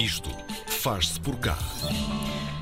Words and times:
Isto 0.00 0.30
faz-se 0.66 1.20
por 1.20 1.36
cá. 1.36 1.58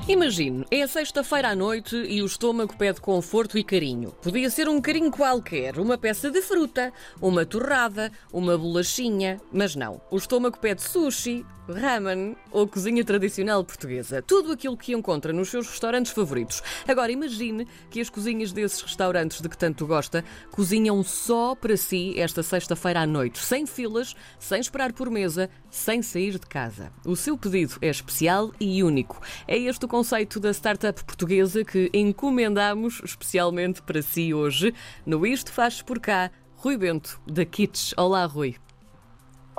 Imagine, 0.09 0.65
é 0.69 0.85
sexta-feira 0.85 1.51
à 1.51 1.55
noite 1.55 1.95
e 1.95 2.21
o 2.21 2.25
estômago 2.25 2.75
pede 2.75 2.99
conforto 2.99 3.57
e 3.57 3.63
carinho. 3.63 4.11
Podia 4.21 4.49
ser 4.49 4.67
um 4.67 4.81
carinho 4.81 5.09
qualquer, 5.09 5.79
uma 5.79 5.97
peça 5.97 6.29
de 6.29 6.41
fruta, 6.41 6.91
uma 7.21 7.45
torrada, 7.45 8.11
uma 8.33 8.57
bolachinha, 8.57 9.39
mas 9.53 9.73
não. 9.73 10.01
O 10.11 10.17
estômago 10.17 10.59
pede 10.59 10.81
sushi, 10.81 11.45
ramen 11.73 12.35
ou 12.51 12.67
cozinha 12.67 13.03
tradicional 13.03 13.63
portuguesa. 13.63 14.21
Tudo 14.21 14.51
aquilo 14.51 14.77
que 14.77 14.93
encontra 14.93 15.31
nos 15.31 15.49
seus 15.49 15.67
restaurantes 15.67 16.11
favoritos. 16.11 16.61
Agora 16.87 17.11
imagine 17.11 17.67
que 17.89 18.01
as 18.01 18.09
cozinhas 18.09 18.51
desses 18.51 18.81
restaurantes 18.81 19.41
de 19.41 19.49
que 19.49 19.57
tanto 19.57 19.85
gosta 19.85 20.23
cozinham 20.51 21.03
só 21.03 21.55
para 21.55 21.77
si 21.77 22.19
esta 22.19 22.41
sexta-feira 22.41 23.01
à 23.01 23.07
noite, 23.07 23.39
sem 23.39 23.65
filas, 23.65 24.15
sem 24.39 24.59
esperar 24.59 24.93
por 24.93 25.09
mesa, 25.09 25.49
sem 25.69 26.01
sair 26.01 26.39
de 26.39 26.47
casa. 26.47 26.91
O 27.05 27.15
seu 27.15 27.37
pedido 27.37 27.77
é 27.81 27.89
especial 27.89 28.51
e 28.59 28.83
único. 28.83 29.21
É 29.47 29.57
este 29.57 29.85
o 29.85 29.87
conceito 29.87 30.39
da 30.39 30.51
startup 30.51 31.03
portuguesa 31.03 31.63
que 31.63 31.89
encomendamos 31.93 33.01
especialmente 33.03 33.81
para 33.81 34.01
si 34.01 34.33
hoje. 34.33 34.73
No 35.05 35.25
Isto 35.25 35.51
Faz 35.51 35.81
Por 35.81 35.99
Cá, 35.99 36.31
Rui 36.55 36.77
Bento, 36.77 37.21
da 37.25 37.45
Kits. 37.45 37.93
Olá, 37.97 38.25
Rui. 38.25 38.57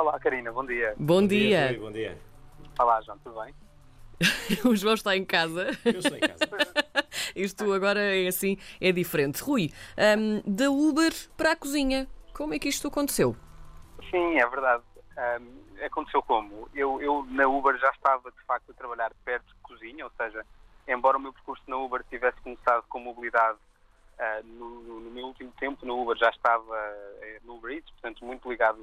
Olá, 0.01 0.19
Karina, 0.19 0.51
bom 0.51 0.65
dia. 0.65 0.95
Bom, 0.97 1.27
dia. 1.27 1.67
Rui, 1.67 1.77
bom 1.77 1.93
dia. 1.93 2.17
Olá, 2.79 3.03
João, 3.03 3.19
tudo 3.19 3.39
bem? 3.39 3.55
o 4.65 4.75
João 4.75 4.95
está 4.95 5.15
em 5.15 5.27
casa. 5.27 5.79
Eu 5.85 5.99
estou 5.99 6.17
em 6.17 6.21
casa. 6.21 6.49
Isto 7.37 7.71
agora 7.71 8.01
é 8.01 8.27
assim, 8.27 8.57
é 8.81 8.93
diferente. 8.93 9.43
Rui, 9.43 9.71
hum, 9.99 10.41
da 10.47 10.71
Uber 10.71 11.13
para 11.37 11.53
a 11.53 11.57
cozinha, 11.57 12.09
como 12.33 12.55
é 12.55 12.59
que 12.59 12.71
isto 12.71 12.89
aconteceu? 12.89 13.37
Sim, 14.11 14.39
é 14.39 14.47
verdade. 14.49 14.83
Ahm, 15.19 15.85
aconteceu 15.85 16.23
como? 16.23 16.67
Eu, 16.75 17.03
eu 17.03 17.27
na 17.29 17.47
Uber 17.47 17.79
já 17.79 17.91
estava 17.91 18.31
de 18.31 18.41
facto 18.47 18.71
a 18.71 18.75
trabalhar 18.75 19.13
perto 19.23 19.49
de 19.49 19.61
cozinha, 19.61 20.07
ou 20.07 20.13
seja, 20.17 20.47
embora 20.89 21.19
o 21.19 21.21
meu 21.21 21.35
percurso 21.35 21.63
na 21.67 21.77
Uber 21.77 22.03
tivesse 22.09 22.41
começado 22.41 22.85
com 22.89 23.01
mobilidade 23.01 23.59
ah, 24.21 24.41
no, 24.45 24.81
no- 24.83 25.01
no 25.01 25.11
meu 25.11 25.27
último 25.27 25.53
tempo, 25.59 25.85
na 25.87 25.93
Uber 25.95 26.17
já 26.17 26.29
estava 26.31 26.77
eh, 27.23 27.41
no 27.45 27.55
Uber 27.57 27.73
Eats, 27.73 27.91
portanto 27.93 28.25
muito 28.25 28.49
ligado 28.49 28.79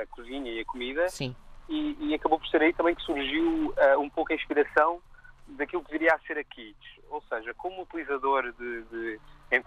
à, 0.00 0.06
cozinha 0.10 0.52
e 0.52 0.60
à 0.60 0.64
comida. 0.64 1.08
Sim. 1.08 1.34
e, 1.68 1.96
e 2.10 2.14
acabou 2.14 2.38
por 2.38 2.46
ser 2.48 2.60
aí 2.62 2.72
também 2.72 2.94
que 2.94 3.02
surgiu 3.02 3.74
ah, 3.78 3.98
um 3.98 4.08
pouco 4.10 4.32
a 4.32 4.36
inspiração 4.36 5.00
daquilo 5.48 5.82
que 5.84 5.92
viria 5.92 6.14
a 6.14 6.18
ser 6.20 6.38
a 6.38 6.44
Kids. 6.44 7.00
Ou 7.10 7.20
seja, 7.22 7.52
como 7.54 7.82
utilizador 7.82 8.52
de, 8.52 8.82
de, 8.84 9.20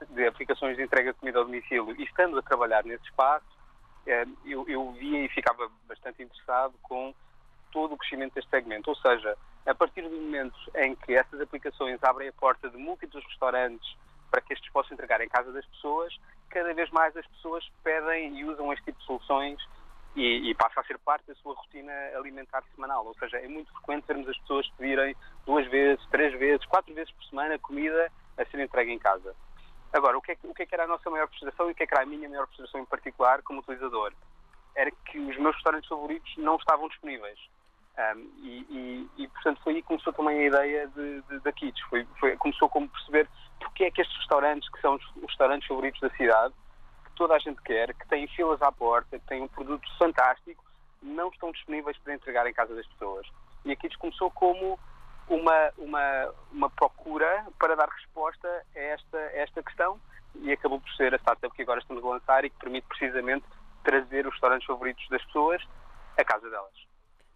de 0.10 0.28
aplicações 0.28 0.76
de 0.78 0.84
entrega 0.84 1.14
de 1.14 1.20
comida 1.20 1.40
ao 1.40 1.46
domicílio 1.46 1.96
e 2.00 2.04
estando 2.04 2.38
a 2.40 2.42
trabalhar 2.42 2.84
nesse 2.86 3.04
espaço, 3.06 3.46
eh, 4.08 4.26
eu, 4.46 4.68
eu 4.68 4.92
via 4.94 5.26
e 5.26 5.30
ficava 5.30 5.70
bastante 5.88 6.22
interessado 6.24 6.74
com 6.84 7.14
todo 7.72 7.94
o 7.94 7.98
crescimento 7.98 8.34
deste 8.36 8.50
segmento. 8.50 8.90
Ou 8.90 8.96
seja, 8.96 9.38
a 9.66 9.74
partir 9.76 10.02
do 10.04 10.10
momento 10.16 10.56
em 10.76 10.96
que 10.96 11.14
essas 11.14 11.40
aplicações 11.42 12.02
abrem 12.04 12.30
a 12.30 12.34
porta 12.34 12.70
de 12.70 12.78
múltiplos 12.78 13.24
restaurantes 13.26 13.96
para 14.30 14.42
que 14.42 14.54
estes 14.54 14.72
possam 14.72 14.94
entregar 14.94 15.22
em 15.22 15.30
casa 15.30 15.52
das 15.52 15.66
pessoas, 15.68 16.16
cada 16.50 16.74
vez 16.74 16.90
mais 16.92 17.16
as 17.16 17.26
pessoas 17.28 17.68
pedem 17.84 18.40
e 18.40 18.46
usam 18.46 18.72
este 18.74 18.86
tipo 18.86 19.00
de 19.00 19.06
soluções 19.06 19.60
e, 20.16 20.50
e 20.50 20.56
passa 20.56 20.80
a 20.80 20.84
ser 20.84 20.98
parte 21.00 21.28
da 21.28 21.36
sua 21.36 21.54
rotina 21.54 21.92
alimentar 22.16 22.64
semanal. 22.74 23.06
Ou 23.06 23.14
seja, 23.16 23.38
é 23.38 23.48
muito 23.48 23.72
frequente 23.74 24.06
vermos 24.08 24.30
as 24.30 24.38
pessoas 24.40 24.68
pedirem 24.78 25.16
duas 25.46 25.68
vezes, 25.68 26.06
três 26.10 26.38
vezes, 26.40 26.66
quatro 26.66 26.94
vezes 26.94 27.12
por 27.12 27.24
semana 27.26 27.60
comida 27.60 28.12
a 28.38 28.46
ser 28.46 28.60
entregue 28.60 28.92
em 28.92 29.00
casa. 29.00 29.36
Agora, 29.94 30.18
o 30.18 30.22
que, 30.22 30.32
é, 30.34 30.38
o 30.44 30.54
que 30.54 30.64
é 30.64 30.66
que 30.66 30.76
era 30.76 30.84
a 30.84 30.88
nossa 30.88 31.10
maior 31.10 31.28
frustração 31.28 31.70
e 31.70 31.72
o 31.72 31.76
que 31.76 31.84
é 31.84 31.88
que 31.88 31.94
era 31.94 32.04
a 32.04 32.06
minha 32.06 32.28
maior 32.28 32.48
frustração 32.48 32.82
em 32.82 32.86
particular 32.86 33.42
como 33.44 33.60
utilizador? 33.60 34.14
Era 34.76 34.92
que 34.92 35.20
os 35.20 35.38
meus 35.38 35.56
restaurantes 35.56 35.88
favoritos 35.88 36.34
não 36.38 36.58
estavam 36.58 36.88
disponíveis. 36.90 37.40
Um, 37.98 38.20
e, 38.44 38.66
e- 38.70 39.10
e, 39.24 39.28
portanto, 39.30 39.62
foi 39.64 39.76
aí 39.76 39.82
que 39.82 39.88
começou 39.88 40.12
também 40.12 40.38
a 40.40 40.44
ideia 40.48 40.88
de, 40.90 41.22
de, 41.22 41.40
da 41.40 41.52
Kids. 41.54 41.82
Foi, 41.90 42.06
foi- 42.20 42.36
começou 42.38 42.68
como 42.70 42.90
perceber 42.90 43.30
porque 43.60 43.86
é 43.86 43.92
que 43.92 44.02
estes 44.02 44.18
restaurantes, 44.18 44.70
que 44.70 44.82
são 44.82 44.96
os, 44.96 45.04
restaurantes 45.24 45.68
favoritos 45.68 46.02
da 46.02 46.10
cidade, 46.12 46.54
que 47.06 47.12
toda 47.16 47.36
a 47.36 47.40
gente 47.40 47.62
quer, 47.62 47.94
que 47.94 48.08
têm 48.08 48.28
filas 48.28 48.62
à 48.62 48.72
porta, 48.72 49.18
que 49.18 49.26
têm 49.28 49.42
um 49.42 49.48
produto 49.48 49.88
fantástico, 49.98 50.64
não 51.02 51.30
estão 51.30 51.52
disponíveis 51.52 51.98
para 52.00 52.14
entregar 52.14 52.46
em 52.48 52.54
casa 52.54 52.76
das 52.76 52.86
pessoas. 52.88 53.26
E 53.64 53.72
a 53.72 53.76
Kids 53.76 53.98
começou 53.98 54.30
como 54.32 54.78
uma, 55.30 55.72
uma, 55.78 56.34
uma 56.52 56.70
procura 56.70 57.46
para 57.58 57.76
dar 57.76 57.88
resposta 57.90 58.48
a 58.76 58.80
esta, 58.80 59.18
a 59.18 59.38
esta 59.38 59.64
questão 59.64 60.00
e 60.36 60.52
acabou 60.52 60.82
por 60.82 60.92
ser 60.96 61.14
a 61.14 61.18
startup 61.18 61.56
que 61.56 61.62
agora 61.62 61.80
estamos 61.80 62.04
a 62.04 62.08
lançar 62.08 62.44
e 62.44 62.50
que 62.50 62.58
permite 62.60 62.86
precisamente 62.88 63.46
trazer 63.84 64.28
os 64.28 64.34
restaurantes 64.34 64.68
favoritos 64.68 65.08
das 65.10 65.24
pessoas 65.26 65.62
à 66.18 66.24
casa 66.26 66.50
delas. 66.50 66.95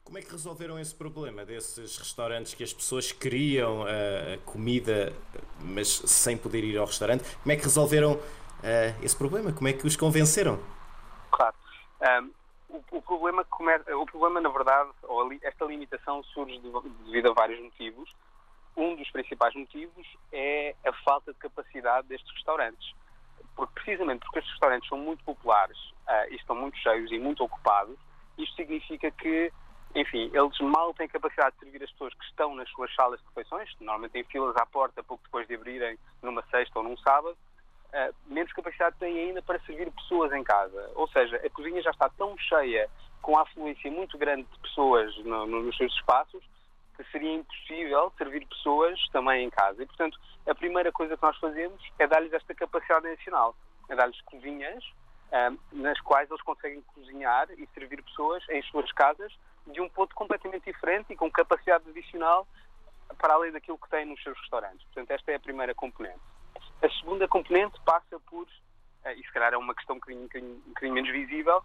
Como 0.09 0.17
é 0.17 0.23
que 0.23 0.31
resolveram 0.31 0.79
esse 0.79 0.95
problema 0.95 1.45
desses 1.45 1.95
restaurantes 1.99 2.55
que 2.55 2.63
as 2.63 2.73
pessoas 2.73 3.11
queriam 3.11 3.83
a 3.83 4.39
comida, 4.43 5.13
mas 5.61 5.87
sem 5.87 6.35
poder 6.35 6.63
ir 6.63 6.79
ao 6.79 6.87
restaurante? 6.87 7.23
Como 7.37 7.51
é 7.51 7.55
que 7.55 7.61
resolveram 7.61 8.19
eh, 8.63 8.95
esse 9.03 9.15
problema? 9.15 9.53
Como 9.53 9.67
é 9.67 9.73
que 9.73 9.85
os 9.85 9.95
convenceram? 9.95 10.57
Claro. 11.29 11.55
Ahm, 12.01 12.31
o, 12.69 12.83
o 12.91 13.01
problema 13.03 13.45
o 13.51 14.05
problema, 14.07 14.41
na 14.41 14.49
verdade, 14.49 14.89
ou 15.03 15.31
esta 15.43 15.65
limitação 15.65 16.23
surge 16.23 16.57
de- 16.57 16.71
devido 17.05 17.29
a 17.29 17.33
vários 17.35 17.61
motivos. 17.61 18.09
Um 18.75 18.95
dos 18.95 19.11
principais 19.11 19.53
motivos 19.53 20.07
é 20.31 20.75
a 20.87 20.93
falta 21.05 21.31
de 21.31 21.37
capacidade 21.37 22.07
destes 22.07 22.33
restaurantes. 22.33 22.95
Porque, 23.55 23.73
precisamente 23.75 24.21
porque 24.21 24.39
estes 24.39 24.53
restaurantes 24.53 24.89
são 24.89 24.97
muito 24.97 25.23
populares 25.23 25.77
ah, 26.07 26.27
e 26.31 26.35
estão 26.35 26.55
muito 26.55 26.79
cheios 26.79 27.11
e 27.11 27.19
muito 27.19 27.43
ocupados, 27.43 27.95
isto 28.39 28.55
significa 28.55 29.11
que, 29.11 29.51
enfim, 29.95 30.29
eles 30.33 30.59
mal 30.59 30.93
têm 30.93 31.07
capacidade 31.07 31.55
de 31.55 31.59
servir 31.61 31.83
as 31.83 31.91
pessoas 31.91 32.13
que 32.13 32.25
estão 32.25 32.55
nas 32.55 32.69
suas 32.69 32.93
salas 32.95 33.19
de 33.19 33.25
refeições, 33.27 33.69
normalmente 33.79 34.11
têm 34.11 34.23
filas 34.25 34.55
à 34.57 34.65
porta 34.65 35.03
pouco 35.03 35.23
depois 35.23 35.47
de 35.47 35.55
abrirem 35.55 35.97
numa 36.21 36.43
sexta 36.51 36.79
ou 36.79 36.83
num 36.85 36.97
sábado, 36.97 37.37
Uh, 37.91 38.13
menos 38.27 38.53
capacidade 38.53 38.95
tem 38.99 39.17
ainda 39.17 39.41
para 39.41 39.59
servir 39.61 39.89
pessoas 39.89 40.31
em 40.31 40.43
casa. 40.43 40.91
Ou 40.93 41.07
seja, 41.07 41.37
a 41.37 41.49
cozinha 41.49 41.81
já 41.81 41.89
está 41.89 42.07
tão 42.07 42.37
cheia, 42.37 42.87
com 43.19 43.35
a 43.35 43.41
afluência 43.41 43.89
muito 43.89 44.15
grande 44.15 44.43
de 44.43 44.59
pessoas 44.59 45.17
no- 45.25 45.47
no- 45.47 45.63
nos 45.63 45.75
seus 45.75 45.91
espaços, 45.95 46.39
que 46.95 47.03
seria 47.05 47.33
impossível 47.33 48.13
servir 48.15 48.45
pessoas 48.45 48.99
também 49.11 49.43
em 49.43 49.49
casa. 49.49 49.81
E, 49.81 49.87
portanto, 49.87 50.19
a 50.47 50.53
primeira 50.53 50.91
coisa 50.91 51.17
que 51.17 51.23
nós 51.23 51.35
fazemos 51.39 51.81
é 51.97 52.05
dar-lhes 52.05 52.31
esta 52.31 52.53
capacidade 52.53 53.07
adicional. 53.07 53.55
É 53.89 53.95
dar-lhes 53.95 54.21
cozinhas 54.21 54.83
nas 55.71 55.99
quais 56.01 56.29
eles 56.29 56.41
conseguem 56.41 56.81
cozinhar 56.93 57.47
e 57.51 57.67
servir 57.73 58.01
pessoas 58.03 58.43
em 58.49 58.61
suas 58.63 58.91
casas 58.91 59.31
de 59.67 59.79
um 59.81 59.89
ponto 59.89 60.15
completamente 60.15 60.65
diferente 60.65 61.13
e 61.13 61.15
com 61.15 61.29
capacidade 61.31 61.87
adicional 61.89 62.47
para 63.17 63.33
além 63.33 63.51
daquilo 63.51 63.77
que 63.77 63.89
têm 63.89 64.05
nos 64.05 64.21
seus 64.23 64.37
restaurantes. 64.39 64.83
Portanto, 64.85 65.11
esta 65.11 65.31
é 65.31 65.35
a 65.35 65.39
primeira 65.39 65.75
componente. 65.75 66.19
A 66.81 66.89
segunda 66.99 67.27
componente 67.27 67.79
passa 67.85 68.19
por, 68.21 68.47
eh, 69.03 69.13
e 69.15 69.23
se 69.23 69.31
calhar 69.31 69.53
é 69.53 69.57
uma 69.57 69.75
questão 69.75 69.95
um 69.95 69.99
bocadinho, 69.99 70.21
um 70.21 70.27
bocadinho- 70.27 70.55
um 70.55 70.69
bocadinho 70.69 70.93
menos 70.93 71.11
visível, 71.11 71.63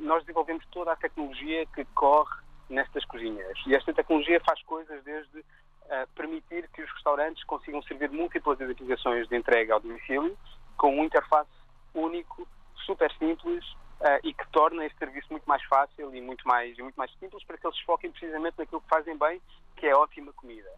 nós 0.00 0.22
desenvolvemos 0.22 0.66
toda 0.66 0.92
a 0.92 0.96
tecnologia 0.96 1.64
que 1.66 1.84
corre 1.94 2.42
nestas 2.68 3.04
cozinhas. 3.06 3.58
E 3.66 3.74
esta 3.74 3.92
tecnologia 3.94 4.40
faz 4.40 4.62
coisas 4.64 5.02
desde 5.04 5.44
ah, 5.90 6.06
permitir 6.14 6.68
que 6.68 6.82
os 6.82 6.90
restaurantes 6.92 7.42
consigam 7.44 7.82
servir 7.82 8.10
múltiplas 8.10 8.60
aplicações 8.60 9.28
de 9.28 9.36
entrega 9.36 9.74
ao 9.74 9.80
domicílio 9.80 10.38
com 10.76 10.98
um 10.98 11.04
interface 11.04 11.50
único, 11.94 12.46
super 12.84 13.10
simples 13.18 13.64
ah, 14.00 14.18
e 14.24 14.34
que 14.34 14.46
torna 14.48 14.84
este 14.84 14.98
serviço 14.98 15.28
muito 15.30 15.44
mais 15.44 15.62
fácil 15.64 16.14
e 16.14 16.20
muito 16.20 16.46
mais, 16.46 16.76
muito 16.78 16.96
mais 16.96 17.10
simples 17.18 17.44
para 17.44 17.56
que 17.56 17.66
eles 17.66 17.76
se 17.76 17.84
foquem 17.84 18.10
precisamente 18.10 18.58
naquilo 18.58 18.80
que 18.80 18.88
fazem 18.88 19.16
bem, 19.16 19.40
que 19.76 19.86
é 19.86 19.94
ótima 19.94 20.32
comida. 20.32 20.70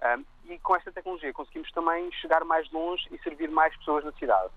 Um, 0.00 0.24
e 0.52 0.58
com 0.60 0.76
esta 0.76 0.92
tecnologia 0.92 1.32
conseguimos 1.32 1.70
também 1.72 2.10
chegar 2.12 2.44
mais 2.44 2.70
longe 2.70 3.04
e 3.10 3.18
servir 3.18 3.50
mais 3.50 3.76
pessoas 3.78 4.04
na 4.04 4.12
cidade. 4.12 4.50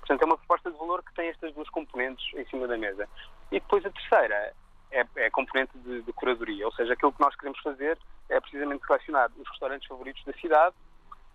Portanto, 0.00 0.22
é 0.22 0.24
uma 0.24 0.36
proposta 0.36 0.70
de 0.72 0.76
valor 0.76 1.04
que 1.04 1.14
tem 1.14 1.28
estas 1.28 1.54
duas 1.54 1.68
componentes 1.70 2.24
em 2.34 2.44
cima 2.46 2.66
da 2.66 2.76
mesa. 2.76 3.08
E 3.52 3.60
depois 3.60 3.84
a 3.86 3.90
terceira 3.90 4.52
é, 4.90 5.06
é 5.16 5.26
a 5.26 5.30
componente 5.30 5.76
de, 5.78 6.02
de 6.02 6.12
curadoria, 6.12 6.66
ou 6.66 6.72
seja, 6.72 6.94
aquilo 6.94 7.12
que 7.12 7.20
nós 7.20 7.36
queremos 7.36 7.60
fazer 7.60 7.96
é 8.28 8.40
precisamente 8.40 8.84
selecionar 8.86 9.30
os 9.38 9.48
restaurantes 9.48 9.86
favoritos 9.86 10.24
da 10.24 10.32
cidade 10.34 10.74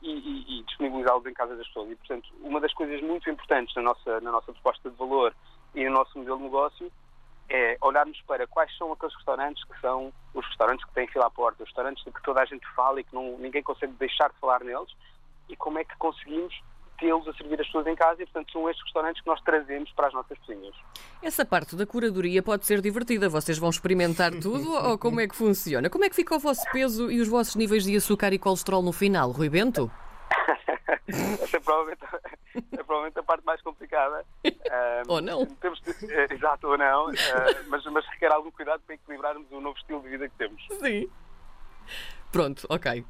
e, 0.04 0.60
e- 0.60 0.64
disponibilizá-los 0.64 1.26
em 1.26 1.34
casa 1.34 1.56
das 1.56 1.68
pessoas. 1.68 1.92
E, 1.92 1.96
portanto, 1.96 2.30
uma 2.42 2.60
das 2.60 2.74
coisas 2.74 3.02
muito 3.02 3.30
importantes 3.30 3.74
na 3.76 3.82
nossa, 3.82 4.22
na 4.22 4.32
nossa 4.32 4.52
proposta 4.52 4.90
de 4.90 4.96
valor 4.98 5.36
e 5.74 5.86
no 5.86 5.92
nosso 5.92 6.18
modelo 6.18 6.38
de 6.38 6.44
negócio 6.44 6.92
é 7.50 7.78
olharmos 7.82 8.20
para 8.22 8.48
quais 8.48 8.76
são 8.78 8.92
aqueles 8.92 9.16
restaurantes 9.16 9.64
que 9.64 9.80
são 9.80 10.14
os 10.34 10.46
restaurantes 10.48 10.86
que 10.86 10.94
têm 10.94 11.08
fila 11.08 11.28
à 11.28 11.30
porta, 11.30 11.64
os 11.64 11.70
restaurantes 11.70 12.04
de 12.04 12.12
que 12.12 12.24
toda 12.24 12.42
a 12.42 12.46
gente 12.46 12.66
fala 12.76 13.00
e 13.00 13.04
que 13.04 13.14
não, 13.14 13.38
ninguém 13.38 13.62
consegue 13.62 13.94
deixar 13.94 14.30
de 14.30 14.40
falar 14.40 14.64
neles 14.64 14.90
e 15.50 15.56
como 15.56 15.78
é 15.78 15.84
que 15.84 15.96
conseguimos 15.98 16.54
tê-los 17.00 17.28
a 17.28 17.34
servir 17.34 17.60
as 17.60 17.66
pessoas 17.68 17.88
em 17.88 17.95
casa 17.95 18.22
e, 18.22 18.25
portanto, 18.25 18.51
são 18.51 18.69
estes 18.69 18.84
restaurantes 18.86 19.22
que 19.22 19.28
nós 19.28 19.42
trazemos 19.42 19.92
para 19.92 20.07
as 20.07 20.13
nossas 20.13 20.38
cozinhas. 20.40 20.75
Essa 21.22 21.45
parte 21.45 21.75
da 21.75 21.86
curadoria 21.86 22.42
pode 22.44 22.66
ser 22.66 22.81
divertida. 22.81 23.28
Vocês 23.30 23.57
vão 23.57 23.69
experimentar 23.69 24.31
tudo 24.31 24.72
ou 24.74 24.98
como 24.98 25.19
é 25.19 25.28
que 25.28 25.36
funciona? 25.36 25.90
Como 25.90 26.06
é 26.06 26.10
que 26.10 26.16
fica 26.16 26.36
o 26.36 26.40
vosso 26.40 26.63
peso 26.72 27.12
e 27.12 27.19
os 27.22 27.28
vossos 27.28 27.56
níveis 27.56 27.84
de 27.84 27.95
açúcar 27.95 28.31
e 28.34 28.40
colesterol 28.40 28.81
no 28.81 28.92
final, 28.94 29.31
Rui 29.31 29.50
Bento? 29.50 29.92
Essa 31.07 31.57
é 31.57 31.60
provavelmente, 31.60 32.01
é 32.72 32.78
provavelmente 32.84 33.19
a 33.19 33.24
parte 33.24 33.45
mais 33.45 33.62
complicada. 33.62 34.25
Ah, 34.75 35.04
Ou 35.07 35.22
não. 35.22 35.45
Temos 35.45 35.80
de- 35.81 36.12
eh, 36.12 36.28
exato, 36.31 36.68
ou 36.68 36.78
não, 36.78 37.10
ah, 37.10 37.63
mas, 37.68 37.86
mas 37.86 38.04
requer 38.07 38.31
algum 38.31 38.50
cuidado 38.50 38.81
para 38.88 38.95
equilibrarmos 38.95 39.45
o 39.51 39.62
novo 39.62 39.78
estilo 39.78 40.01
de 40.01 40.10
vida 40.10 40.28
que 40.28 40.36
temos. 40.36 40.63
Sim. 40.81 41.07
Pronto, 42.33 42.65
ok. 42.68 43.06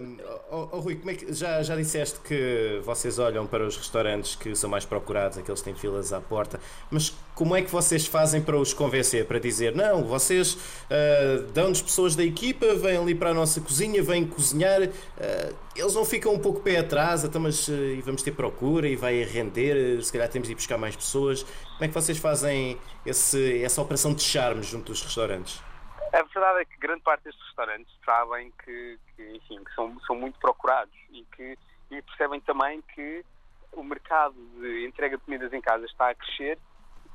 um, 0.00 0.16
oh, 0.48 0.68
oh, 0.70 0.78
Rui, 0.78 0.94
como 0.94 1.10
é 1.10 1.14
que, 1.14 1.32
já, 1.34 1.60
já 1.60 1.74
disseste 1.74 2.20
que 2.20 2.80
vocês 2.84 3.18
olham 3.18 3.48
para 3.48 3.66
os 3.66 3.76
restaurantes 3.76 4.36
que 4.36 4.54
são 4.54 4.70
mais 4.70 4.84
procurados, 4.84 5.36
aqueles 5.36 5.60
que 5.60 5.64
têm 5.64 5.74
filas 5.74 6.12
à 6.12 6.20
porta, 6.20 6.60
mas 6.88 7.12
como 7.34 7.56
é 7.56 7.62
que 7.62 7.70
vocês 7.70 8.06
fazem 8.06 8.40
para 8.40 8.56
os 8.56 8.72
convencer? 8.72 9.26
Para 9.26 9.40
dizer, 9.40 9.74
não, 9.74 10.04
vocês 10.04 10.54
uh, 10.54 11.42
dão-nos 11.52 11.82
pessoas 11.82 12.14
da 12.14 12.22
equipa, 12.22 12.76
vêm 12.76 12.96
ali 12.96 13.16
para 13.16 13.30
a 13.30 13.34
nossa 13.34 13.60
cozinha, 13.60 14.00
vêm 14.04 14.24
cozinhar, 14.24 14.80
uh, 14.80 15.54
eles 15.74 15.94
não 15.96 16.04
ficam 16.04 16.32
um 16.32 16.38
pouco 16.38 16.60
pé 16.60 16.78
atrás, 16.78 17.24
então, 17.24 17.40
mas 17.40 17.66
uh, 17.66 17.72
vamos 18.04 18.22
ter 18.22 18.30
procura 18.30 18.86
e 18.86 18.94
vai 18.94 19.20
render, 19.24 20.00
se 20.00 20.12
calhar 20.12 20.28
temos 20.28 20.46
de 20.46 20.52
ir 20.52 20.54
buscar 20.54 20.78
mais 20.78 20.94
pessoas. 20.94 21.42
Como 21.42 21.84
é 21.84 21.88
que 21.88 21.94
vocês 21.94 22.18
fazem 22.18 22.78
esse, 23.04 23.64
essa 23.64 23.82
operação 23.82 24.14
de 24.14 24.22
charme 24.22 24.62
junto 24.62 24.92
dos 24.92 25.02
restaurantes? 25.02 25.69
A 26.12 26.22
verdade 26.22 26.62
é 26.62 26.64
que 26.64 26.76
grande 26.78 27.02
parte 27.02 27.24
destes 27.24 27.44
restaurantes 27.46 27.94
sabem 28.04 28.52
que, 28.64 28.98
que 29.14 29.36
enfim, 29.36 29.62
que 29.62 29.74
são, 29.74 29.98
são 30.00 30.16
muito 30.16 30.38
procurados 30.38 30.94
e 31.10 31.24
que 31.36 31.56
e 31.90 32.02
percebem 32.02 32.40
também 32.40 32.82
que 32.94 33.24
o 33.72 33.82
mercado 33.82 34.34
de 34.60 34.86
entrega 34.86 35.16
de 35.16 35.24
comidas 35.24 35.52
em 35.52 35.60
casa 35.60 35.84
está 35.86 36.10
a 36.10 36.14
crescer 36.14 36.58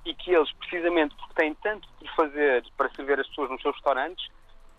e 0.06 0.13
que 0.13 0.31
eles, 0.31 0.51
precisamente 0.53 1.15
porque 1.15 1.33
têm 1.33 1.53
tanto 1.56 1.88
por 1.97 2.07
fazer 2.15 2.63
para 2.77 2.89
servir 2.94 3.19
as 3.19 3.27
pessoas 3.27 3.50
nos 3.50 3.62
seus 3.62 3.75
restaurantes, 3.75 4.27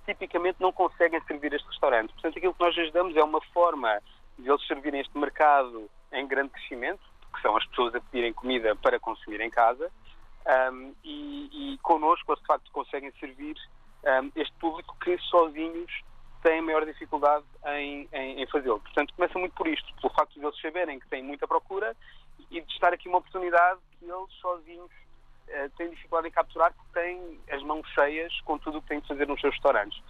tipicamente 0.07 0.61
não 0.61 0.73
conseguem 0.73 1.21
servir 1.23 1.53
este 1.53 1.67
restaurante. 1.67 2.13
Portanto, 2.13 2.39
aquilo 2.39 2.55
que 2.55 2.61
nós 2.61 2.77
lhes 2.77 2.93
damos 2.93 3.17
é 3.17 3.25
uma 3.25 3.41
forma 3.53 4.01
de 4.39 4.49
eles 4.49 4.65
servirem 4.67 5.01
este 5.01 5.17
mercado 5.19 5.91
em 6.13 6.27
grande 6.27 6.51
crescimento, 6.51 7.03
que 7.35 7.43
são 7.43 7.57
as 7.57 7.67
pessoas 7.67 7.95
a 7.95 8.01
pedirem 8.01 8.33
comida 8.33 8.77
para 8.77 9.01
consumir 9.01 9.41
em 9.41 9.51
casa, 9.51 9.91
um, 10.73 10.95
e, 11.03 11.73
e 11.75 11.79
connosco 11.79 12.31
eles 12.31 12.41
de 12.41 12.47
facto 12.47 12.71
conseguem 12.71 13.11
servir 13.19 13.57
um, 14.05 14.33
este 14.37 14.53
público 14.55 14.97
que 15.01 15.19
sozinhos 15.19 15.91
têm 16.43 16.63
maior 16.63 16.85
dificuldade 16.85 17.45
em, 17.67 18.09
em, 18.13 18.43
em 18.43 18.47
fazê-lo. 18.47 18.81
Portanto, 18.81 19.13
começa 19.15 19.39
muito 19.39 19.55
por 19.55 19.67
isto, 19.67 19.93
pelo 20.01 20.13
facto 20.13 20.35
de 20.35 20.45
eles 20.45 20.61
saberem 20.61 20.99
que 21.01 21.09
têm 21.09 21.23
muita 21.23 21.47
procura 21.47 21.97
e 22.51 22.61
de 22.61 22.73
estar 22.73 22.93
aqui 22.93 23.09
uma 23.09 23.19
oportunidade 23.19 23.81
que 23.99 24.05
eles 24.05 24.33
sozinhos 24.41 24.91
uh, 25.49 25.71
têm 25.77 25.91
dificuldade 25.91 26.29
em 26.29 26.31
capturar 26.31 26.73
porque 26.73 27.01
têm 27.01 27.41
as 27.51 27.63
mãos 27.63 27.89
cheias 27.89 28.33
com 28.43 28.59
tudo 28.59 28.79
o 28.79 28.83
que 28.83 28.89
têm 28.89 29.01
de 29.01 29.09
fazer 29.09 29.27
nos 29.27 29.41
seus 29.41 29.55
restaurantes. 29.55 30.01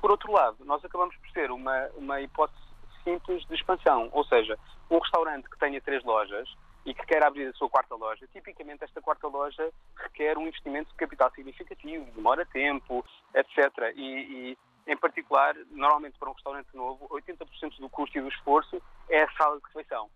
Por 0.00 0.10
outro 0.10 0.32
lado, 0.32 0.64
nós 0.64 0.84
acabamos 0.84 1.14
por 1.16 1.30
ter 1.32 1.50
uma, 1.50 1.88
uma 1.96 2.20
hipótese 2.20 2.58
simples 3.04 3.44
de 3.46 3.54
expansão, 3.54 4.08
ou 4.12 4.24
seja, 4.24 4.58
um 4.90 4.98
restaurante 4.98 5.48
que 5.48 5.58
tenha 5.58 5.80
três 5.80 6.02
lojas 6.04 6.48
e 6.84 6.94
que 6.94 7.06
quer 7.06 7.22
abrir 7.24 7.48
a 7.48 7.52
sua 7.52 7.68
quarta 7.68 7.94
loja, 7.94 8.26
tipicamente 8.32 8.84
esta 8.84 9.00
quarta 9.00 9.28
loja 9.28 9.70
requer 9.96 10.36
um 10.36 10.46
investimento 10.46 10.90
de 10.90 10.96
capital 10.96 11.30
significativo, 11.32 12.04
demora 12.12 12.44
tempo, 12.46 13.04
etc. 13.34 13.92
E, 13.94 14.02
e 14.04 14.58
em 14.86 14.96
particular, 14.96 15.54
normalmente 15.70 16.18
para 16.18 16.30
um 16.30 16.32
restaurante 16.32 16.68
novo, 16.74 17.08
80% 17.08 17.78
do 17.78 17.88
custo 17.88 18.18
e 18.18 18.20
do 18.20 18.28
esforço 18.28 18.82
é 19.08 19.22
a 19.22 19.30
sala 19.32 19.58
de 19.58 19.66
refeição. 19.66 20.10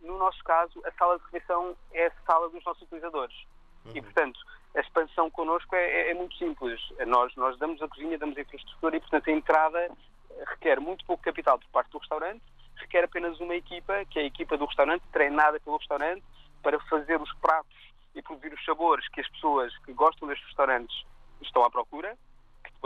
No 0.00 0.16
nosso 0.18 0.42
caso, 0.44 0.80
a 0.84 0.92
sala 0.92 1.18
de 1.18 1.24
refeição 1.24 1.76
é 1.92 2.06
a 2.06 2.12
sala 2.24 2.48
dos 2.50 2.64
nossos 2.64 2.82
utilizadores. 2.82 3.36
Uhum. 3.84 3.92
E, 3.96 4.02
portanto, 4.02 4.38
a 4.76 4.80
expansão 4.80 5.30
connosco 5.30 5.74
é, 5.74 5.84
é, 5.84 6.10
é, 6.10 6.14
muito 6.14 6.36
simples. 6.36 6.80
Nós, 7.06 7.34
nós 7.34 7.58
damos 7.58 7.82
a 7.82 7.88
cozinha, 7.88 8.18
damos 8.18 8.36
a 8.36 8.42
infraestrutura 8.42 8.96
e, 8.96 9.00
portanto, 9.00 9.28
a 9.28 9.32
entrada 9.32 9.90
requer 10.48 10.78
muito 10.78 11.04
pouco 11.04 11.22
capital 11.24 11.58
por 11.58 11.68
parte 11.70 11.90
do 11.90 11.98
restaurante 11.98 12.42
requer 12.76 13.04
apenas 13.04 13.38
uma 13.40 13.54
equipa, 13.54 14.04
que 14.06 14.18
é 14.18 14.22
a 14.22 14.26
equipa 14.26 14.56
do 14.56 14.66
restaurante, 14.66 15.02
treinada 15.12 15.58
pelo 15.60 15.76
restaurante, 15.76 16.22
para 16.62 16.78
fazer 16.80 17.20
os 17.20 17.32
pratos 17.34 17.76
e 18.14 18.22
produzir 18.22 18.52
os 18.52 18.64
sabores 18.64 19.06
que 19.08 19.20
as 19.20 19.28
pessoas 19.28 19.76
que 19.78 19.92
gostam 19.92 20.28
destes 20.28 20.46
restaurantes 20.46 21.04
estão 21.40 21.62
à 21.64 21.70
procura 21.70 22.16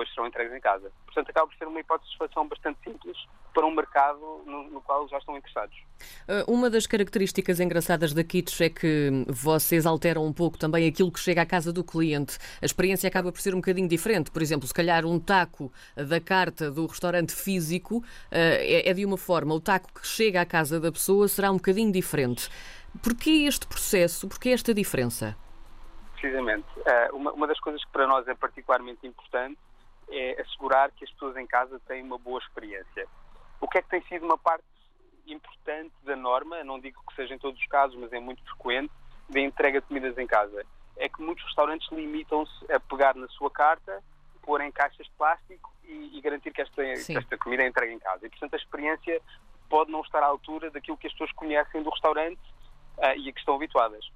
depois 0.00 0.08
serão 0.10 0.26
entregues 0.26 0.54
em 0.54 0.60
casa. 0.60 0.90
Portanto, 1.04 1.30
acaba 1.30 1.46
por 1.46 1.56
ser 1.56 1.66
uma 1.66 1.80
hipótese 1.80 2.10
de 2.10 2.18
satisfação 2.18 2.48
bastante 2.48 2.78
simples 2.82 3.16
para 3.52 3.66
um 3.66 3.74
mercado 3.74 4.42
no, 4.46 4.70
no, 4.70 4.80
qual 4.80 5.08
já 5.08 5.18
estão 5.18 5.36
interessados. 5.36 5.76
Uh, 6.28 6.52
uma 6.52 6.70
das 6.70 6.86
características 6.86 7.60
engraçadas 7.60 8.12
da 8.12 8.24
Kits 8.24 8.60
é 8.60 8.68
que 8.68 9.24
vocês 9.28 9.86
alteram 9.86 10.24
um 10.24 10.32
pouco 10.32 10.58
também 10.58 10.88
aquilo 10.88 11.10
que 11.10 11.20
chega 11.20 11.42
à 11.42 11.46
casa 11.46 11.72
do 11.72 11.84
cliente. 11.84 12.38
A 12.60 12.64
experiência 12.64 13.08
acaba 13.08 13.30
por 13.32 13.40
ser 13.40 13.54
um 13.54 13.58
bocadinho 13.58 13.88
diferente. 13.88 14.30
Por 14.30 14.42
exemplo, 14.42 14.66
se 14.66 14.74
calhar 14.74 15.04
um 15.04 15.18
taco 15.18 15.72
da 15.96 16.20
carta 16.20 16.70
do 16.70 16.86
restaurante 16.86 17.34
físico 17.34 17.98
uh, 17.98 18.04
é, 18.30 18.88
é 18.88 18.94
de 18.94 19.04
uma 19.04 19.18
forma, 19.18 19.54
o 19.54 19.60
taco 19.60 19.92
que 19.92 20.06
chega 20.06 20.40
à 20.40 20.46
casa 20.46 20.80
da 20.80 20.90
pessoa 20.90 21.28
será 21.28 21.50
um 21.50 21.56
bocadinho 21.56 21.92
diferente. 21.92 22.48
Porquê 23.02 23.46
este 23.46 23.66
processo? 23.66 24.28
Porquê 24.28 24.50
esta 24.50 24.74
diferença? 24.74 25.36
Precisamente. 26.14 26.66
Uh, 26.78 27.16
uma, 27.16 27.32
uma 27.32 27.46
das 27.46 27.58
coisas 27.60 27.84
que 27.84 27.90
para 27.92 28.06
nós 28.06 28.26
é 28.28 28.34
particularmente 28.34 29.06
importante 29.06 29.58
é 30.10 30.40
assegurar 30.40 30.90
que 30.90 31.04
as 31.04 31.10
pessoas 31.12 31.36
em 31.36 31.46
casa 31.46 31.80
têm 31.86 32.02
uma 32.02 32.18
boa 32.18 32.40
experiência. 32.40 33.06
O 33.60 33.68
que 33.68 33.78
é 33.78 33.82
que 33.82 33.88
tem 33.88 34.02
sido 34.02 34.24
uma 34.24 34.38
parte 34.38 34.64
importante 35.26 35.92
da 36.02 36.16
norma, 36.16 36.64
não 36.64 36.80
digo 36.80 37.02
que 37.08 37.14
seja 37.14 37.34
em 37.34 37.38
todos 37.38 37.60
os 37.60 37.66
casos, 37.66 37.96
mas 37.96 38.12
é 38.12 38.18
muito 38.18 38.42
frequente, 38.44 38.92
da 39.28 39.40
entrega 39.40 39.80
de 39.80 39.86
comidas 39.86 40.16
em 40.18 40.26
casa? 40.26 40.64
É 40.96 41.08
que 41.08 41.22
muitos 41.22 41.44
restaurantes 41.44 41.90
limitam-se 41.92 42.72
a 42.72 42.80
pegar 42.80 43.14
na 43.14 43.28
sua 43.28 43.50
carta, 43.50 44.02
pôr 44.42 44.60
em 44.60 44.72
caixas 44.72 45.06
de 45.06 45.12
plástico 45.12 45.72
e, 45.84 46.18
e 46.18 46.20
garantir 46.20 46.52
que 46.52 46.62
esta, 46.62 46.82
que 46.82 47.16
esta 47.16 47.38
comida 47.38 47.62
é 47.62 47.68
entregue 47.68 47.92
em 47.92 47.98
casa. 47.98 48.26
E, 48.26 48.30
portanto, 48.30 48.54
a 48.54 48.56
experiência 48.56 49.20
pode 49.68 49.90
não 49.90 50.00
estar 50.00 50.22
à 50.22 50.26
altura 50.26 50.70
daquilo 50.70 50.96
que 50.96 51.06
as 51.06 51.12
pessoas 51.12 51.32
conhecem 51.32 51.82
do 51.82 51.90
restaurante 51.90 52.40
uh, 52.98 53.16
e 53.16 53.28
a 53.28 53.32
que 53.32 53.38
estão 53.38 53.54
habituadas. 53.54 54.10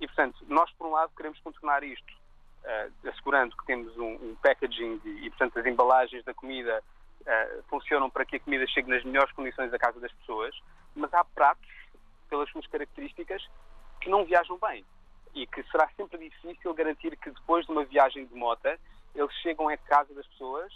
E, 0.00 0.06
portanto, 0.06 0.44
nós, 0.48 0.70
por 0.72 0.86
um 0.86 0.90
lado, 0.90 1.12
queremos 1.16 1.40
contornar 1.40 1.82
isto 1.82 2.12
uh, 2.64 3.08
assegurando 3.08 3.56
que 3.56 3.64
temos 3.66 3.96
um, 3.96 4.14
um 4.14 4.36
packaging 4.42 5.00
e, 5.04 5.26
e, 5.26 5.30
portanto, 5.30 5.58
as 5.58 5.66
embalagens 5.66 6.24
da 6.24 6.34
comida 6.34 6.82
uh, 7.28 7.62
funcionam 7.68 8.08
para 8.10 8.24
que 8.24 8.36
a 8.36 8.40
comida 8.40 8.66
chegue 8.66 8.88
nas 8.88 9.04
melhores 9.04 9.32
condições 9.32 9.72
à 9.72 9.78
casa 9.78 10.00
das 10.00 10.12
pessoas, 10.12 10.58
mas 10.96 11.12
há 11.12 11.24
pratos, 11.24 11.68
pelas 12.28 12.50
suas 12.50 12.66
características, 12.66 13.46
que 14.00 14.08
não 14.08 14.24
viajam 14.24 14.58
bem 14.58 14.84
e 15.34 15.46
que 15.46 15.62
será 15.70 15.88
sempre 15.96 16.18
difícil 16.18 16.74
garantir 16.74 17.16
que 17.16 17.30
depois 17.30 17.64
de 17.66 17.72
uma 17.72 17.84
viagem 17.84 18.26
de 18.26 18.34
mota 18.34 18.78
eles 19.14 19.32
chegam 19.42 19.68
à 19.68 19.76
casa 19.76 20.12
das 20.14 20.26
pessoas 20.26 20.72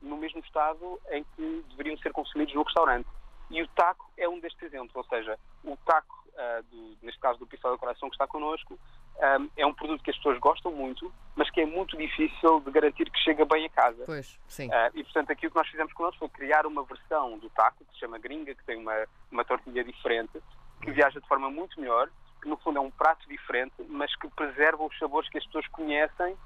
no 0.00 0.16
mesmo 0.16 0.40
estado 0.40 1.00
em 1.10 1.24
que 1.24 1.64
deveriam 1.70 1.96
ser 1.98 2.12
consumidos 2.12 2.54
no 2.54 2.62
restaurante. 2.62 3.08
E 3.50 3.62
o 3.62 3.68
taco 3.68 4.10
é 4.16 4.28
um 4.28 4.40
destes 4.40 4.62
exemplos, 4.62 4.94
ou 4.96 5.04
seja, 5.04 5.38
o 5.62 5.76
taco, 5.84 6.24
uh, 6.28 6.62
do, 6.64 6.96
neste 7.02 7.20
caso 7.20 7.38
do 7.38 7.46
Pistola 7.46 7.76
do 7.76 7.78
Coração 7.78 8.08
que 8.08 8.14
está 8.14 8.26
connosco, 8.26 8.78
um, 9.22 9.50
é 9.56 9.66
um 9.66 9.72
produto 9.72 10.02
que 10.02 10.10
as 10.10 10.16
pessoas 10.16 10.38
gostam 10.38 10.72
muito, 10.72 11.12
mas 11.36 11.48
que 11.50 11.60
é 11.60 11.66
muito 11.66 11.96
difícil 11.96 12.60
de 12.60 12.70
garantir 12.70 13.10
que 13.10 13.18
chega 13.20 13.44
bem 13.44 13.66
a 13.66 13.68
casa. 13.68 14.02
Pois, 14.04 14.38
sim. 14.48 14.68
Uh, 14.68 14.90
e, 14.94 15.04
portanto, 15.04 15.30
aquilo 15.30 15.50
que 15.52 15.58
nós 15.58 15.68
fizemos 15.68 15.92
connosco 15.92 16.18
foi 16.18 16.28
criar 16.28 16.66
uma 16.66 16.82
versão 16.82 17.38
do 17.38 17.48
taco, 17.50 17.84
que 17.84 17.94
se 17.94 18.00
chama 18.00 18.18
gringa, 18.18 18.54
que 18.54 18.64
tem 18.64 18.76
uma, 18.76 19.06
uma 19.30 19.44
tortilha 19.44 19.84
diferente, 19.84 20.42
que 20.80 20.90
viaja 20.90 21.20
de 21.20 21.26
forma 21.28 21.50
muito 21.50 21.80
melhor, 21.80 22.10
que 22.40 22.48
no 22.48 22.56
fundo 22.56 22.78
é 22.78 22.80
um 22.80 22.90
prato 22.90 23.28
diferente, 23.28 23.74
mas 23.88 24.14
que 24.16 24.28
preserva 24.28 24.84
os 24.84 24.98
sabores 24.98 25.28
que 25.30 25.38
as 25.38 25.46
pessoas 25.46 25.66
conhecem 25.68 26.36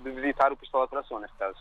de 0.00 0.10
visitar 0.10 0.52
o 0.52 0.56
Pistola 0.56 0.88
Coração, 0.88 1.20
neste 1.20 1.36
caso. 1.36 1.58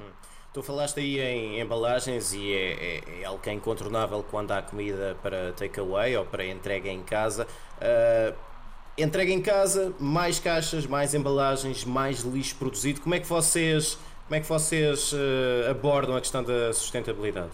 Hum. 0.00 0.10
Tu 0.52 0.62
falaste 0.62 1.00
aí 1.00 1.18
em 1.18 1.60
embalagens 1.60 2.34
e 2.34 2.52
é, 2.52 2.72
é, 2.72 3.20
é, 3.22 3.24
algo 3.24 3.40
que 3.40 3.48
é 3.48 3.54
incontornável 3.54 4.22
quando 4.22 4.52
há 4.52 4.60
comida 4.60 5.16
para 5.22 5.52
takeaway 5.54 6.14
ou 6.14 6.26
para 6.26 6.44
entrega 6.44 6.90
em 6.90 7.02
casa. 7.02 7.46
Uh, 7.78 8.51
entrega 8.96 9.32
em 9.32 9.40
casa, 9.40 9.94
mais 9.98 10.38
caixas, 10.38 10.86
mais 10.86 11.14
embalagens, 11.14 11.84
mais 11.84 12.20
lixo 12.20 12.56
produzido. 12.58 13.00
Como 13.00 13.14
é 13.14 13.20
que 13.20 13.26
vocês, 13.26 13.98
como 14.26 14.34
é 14.34 14.40
que 14.40 14.46
vocês 14.46 15.12
uh, 15.12 15.70
abordam 15.70 16.16
a 16.16 16.20
questão 16.20 16.42
da 16.42 16.72
sustentabilidade? 16.72 17.52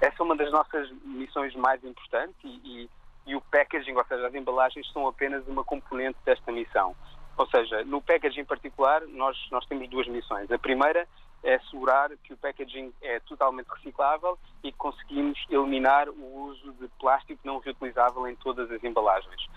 Essa 0.00 0.16
é 0.20 0.22
uma 0.22 0.36
das 0.36 0.50
nossas 0.52 0.90
missões 1.04 1.54
mais 1.56 1.82
importantes 1.82 2.36
e, 2.44 2.48
e, 2.64 2.90
e 3.26 3.34
o 3.34 3.40
packaging, 3.40 3.94
ou 3.94 4.04
seja, 4.04 4.26
as 4.26 4.34
embalagens, 4.34 4.90
são 4.92 5.08
apenas 5.08 5.46
uma 5.48 5.64
componente 5.64 6.18
desta 6.24 6.52
missão. 6.52 6.94
Ou 7.36 7.46
seja, 7.48 7.84
no 7.84 8.02
packaging 8.02 8.40
em 8.40 8.44
particular, 8.44 9.02
nós, 9.08 9.36
nós 9.50 9.64
temos 9.66 9.88
duas 9.88 10.06
missões. 10.06 10.50
A 10.50 10.58
primeira 10.58 11.06
é 11.42 11.54
assegurar 11.54 12.10
que 12.24 12.32
o 12.32 12.36
packaging 12.36 12.92
é 13.00 13.20
totalmente 13.20 13.68
reciclável 13.68 14.36
e 14.62 14.72
que 14.72 14.78
conseguimos 14.78 15.38
eliminar 15.48 16.08
o 16.08 16.48
uso 16.48 16.72
de 16.80 16.88
plástico 17.00 17.40
não 17.44 17.58
reutilizável 17.58 18.26
em 18.26 18.34
todas 18.36 18.70
as 18.70 18.82
embalagens 18.82 19.48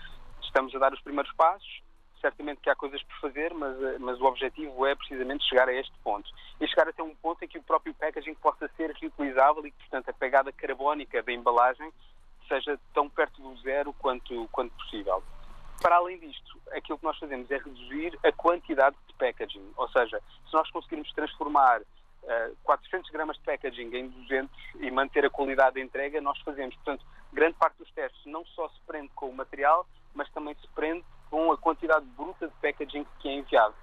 estamos 0.52 0.74
a 0.74 0.78
dar 0.78 0.92
os 0.92 1.00
primeiros 1.00 1.32
passos. 1.32 1.82
Certamente 2.20 2.60
que 2.60 2.70
há 2.70 2.76
coisas 2.76 3.02
por 3.02 3.16
fazer, 3.20 3.52
mas, 3.52 3.82
eh, 3.82 3.96
mas 3.98 4.20
o 4.20 4.26
objetivo 4.26 4.86
é 4.86 4.94
precisamente 4.94 5.44
chegar 5.48 5.68
a 5.68 5.74
este 5.74 5.92
ponto. 6.04 6.30
E 6.60 6.68
chegar 6.68 6.86
até 6.86 7.02
um 7.02 7.14
ponto 7.16 7.42
em 7.44 7.48
que 7.48 7.58
o 7.58 7.62
próprio 7.62 7.92
packaging 7.94 8.34
possa 8.34 8.70
ser 8.76 8.92
reutilizável 8.92 9.66
e 9.66 9.72
que, 9.72 9.78
portanto, 9.78 10.08
a 10.10 10.12
pegada 10.12 10.52
carbónica 10.52 11.20
da 11.20 11.32
embalagem 11.32 11.90
seja 12.46 12.78
tão 12.94 13.08
perto 13.08 13.42
do 13.42 13.56
zero 13.62 13.92
quanto, 13.94 14.48
quanto 14.52 14.72
possível. 14.76 15.22
Para 15.80 15.96
além 15.96 16.18
disto, 16.18 16.60
aquilo 16.70 16.98
que 16.98 17.04
nós 17.04 17.18
fazemos 17.18 17.50
é 17.50 17.56
reduzir 17.56 18.16
a 18.22 18.30
quantidade 18.30 18.94
de 19.08 19.14
packaging. 19.14 19.72
Ou 19.76 19.88
seja, 19.88 20.22
se 20.46 20.52
nós 20.52 20.70
conseguirmos 20.70 21.12
transformar 21.12 21.80
uh, 21.80 22.56
400 22.62 23.10
gramas 23.10 23.36
de 23.36 23.42
packaging 23.42 23.96
em 23.96 24.08
200 24.08 24.50
e 24.78 24.90
manter 24.92 25.24
a 25.24 25.30
qualidade 25.30 25.74
da 25.74 25.80
entrega, 25.80 26.20
nós 26.20 26.38
fazemos. 26.42 26.76
Portanto, 26.76 27.04
grande 27.32 27.56
parte 27.58 27.78
dos 27.78 27.90
testes 27.92 28.24
não 28.26 28.44
só 28.46 28.68
se 28.68 28.80
prende 28.86 29.10
com 29.14 29.28
o 29.28 29.34
material, 29.34 29.86
mas 30.14 30.30
também 30.30 30.54
se 30.54 30.68
prende 30.68 31.04
com 31.30 31.50
a 31.50 31.56
quantidade 31.56 32.04
bruta 32.16 32.46
de 32.46 32.54
packaging 32.60 33.06
que 33.20 33.28
é 33.28 33.34
enviado. 33.34 33.74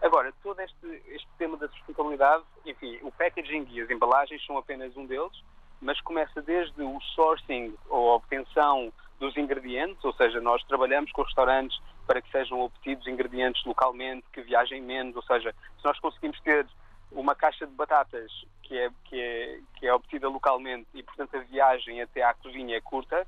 Agora, 0.00 0.32
todo 0.42 0.60
este, 0.60 1.02
este 1.08 1.28
tema 1.38 1.56
da 1.56 1.68
sustentabilidade 1.68 2.44
enfim, 2.66 2.98
o 3.02 3.10
packaging 3.12 3.66
e 3.70 3.80
as 3.80 3.90
embalagens 3.90 4.44
são 4.46 4.56
apenas 4.56 4.96
um 4.96 5.06
deles, 5.06 5.42
mas 5.80 6.00
começa 6.00 6.40
desde 6.42 6.82
o 6.82 7.00
sourcing 7.14 7.74
ou 7.88 8.12
a 8.12 8.14
obtenção 8.16 8.92
dos 9.18 9.36
ingredientes, 9.36 10.02
ou 10.04 10.12
seja, 10.14 10.40
nós 10.40 10.62
trabalhamos 10.64 11.12
com 11.12 11.22
restaurantes 11.22 11.78
para 12.06 12.20
que 12.20 12.30
sejam 12.30 12.60
obtidos 12.60 13.06
ingredientes 13.06 13.64
localmente, 13.64 14.24
que 14.32 14.42
viajem 14.42 14.82
menos, 14.82 15.14
ou 15.16 15.22
seja, 15.22 15.54
se 15.78 15.84
nós 15.84 15.98
conseguimos 16.00 16.40
ter 16.40 16.66
uma 17.12 17.34
caixa 17.34 17.66
de 17.66 17.72
batatas 17.72 18.30
que 18.64 18.78
é, 18.78 18.90
que 19.04 19.20
é, 19.20 19.58
que 19.76 19.86
é 19.86 19.94
obtida 19.94 20.28
localmente 20.28 20.88
e, 20.94 21.02
portanto, 21.02 21.36
a 21.36 21.40
viagem 21.40 22.02
até 22.02 22.22
à 22.22 22.34
cozinha 22.34 22.76
é 22.76 22.80
curta, 22.80 23.26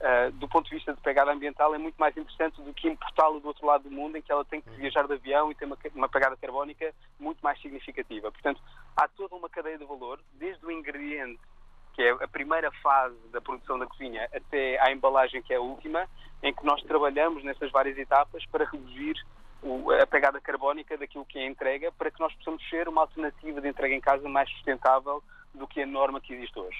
uh, 0.00 0.30
do 0.32 0.48
ponto 0.48 0.68
de 0.68 0.76
vista 0.76 0.92
de 0.94 1.00
pegada 1.00 1.32
ambiental, 1.32 1.74
é 1.74 1.78
muito 1.78 1.96
mais 1.96 2.16
interessante 2.16 2.60
do 2.62 2.72
que 2.72 2.88
importá-lo 2.88 3.40
do 3.40 3.48
outro 3.48 3.66
lado 3.66 3.84
do 3.84 3.90
mundo, 3.90 4.16
em 4.16 4.22
que 4.22 4.30
ela 4.30 4.44
tem 4.44 4.60
que 4.60 4.70
viajar 4.70 5.06
de 5.06 5.14
avião 5.14 5.50
e 5.50 5.54
tem 5.54 5.66
uma, 5.66 5.78
uma 5.94 6.08
pegada 6.08 6.36
carbónica 6.36 6.94
muito 7.18 7.40
mais 7.40 7.60
significativa. 7.60 8.30
Portanto, 8.30 8.60
há 8.96 9.08
toda 9.08 9.34
uma 9.34 9.48
cadeia 9.48 9.78
de 9.78 9.84
valor, 9.84 10.20
desde 10.34 10.64
o 10.64 10.70
ingrediente 10.70 11.40
que 11.96 12.02
é 12.02 12.10
a 12.10 12.28
primeira 12.28 12.70
fase 12.82 13.16
da 13.32 13.40
produção 13.40 13.78
da 13.78 13.86
cozinha, 13.86 14.28
até 14.30 14.78
à 14.86 14.92
embalagem, 14.92 15.42
que 15.42 15.54
é 15.54 15.56
a 15.56 15.60
última, 15.62 16.06
em 16.42 16.52
que 16.52 16.62
nós 16.62 16.82
trabalhamos 16.82 17.42
nessas 17.42 17.70
várias 17.72 17.96
etapas 17.96 18.44
para 18.52 18.66
reduzir 18.66 19.14
a 20.00 20.06
pegada 20.06 20.40
carbónica 20.40 20.96
daquilo 20.96 21.24
que 21.24 21.38
é 21.38 21.46
entrega, 21.46 21.90
para 21.92 22.10
que 22.10 22.20
nós 22.20 22.32
possamos 22.34 22.66
ser 22.68 22.88
uma 22.88 23.02
alternativa 23.02 23.60
de 23.60 23.68
entrega 23.68 23.94
em 23.94 24.00
casa 24.00 24.28
mais 24.28 24.50
sustentável 24.52 25.22
do 25.54 25.66
que 25.66 25.82
a 25.82 25.86
norma 25.86 26.20
que 26.20 26.34
existe 26.34 26.58
hoje. 26.58 26.78